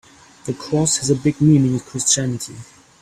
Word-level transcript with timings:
The 0.45 0.55
cross 0.55 0.97
has 0.97 1.11
a 1.11 1.15
big 1.15 1.39
meaning 1.39 1.73
in 1.75 1.79
Christianity. 1.79 2.55